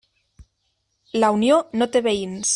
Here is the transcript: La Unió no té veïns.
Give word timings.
La 1.23 1.31
Unió 1.37 1.61
no 1.83 1.91
té 1.97 2.05
veïns. 2.09 2.47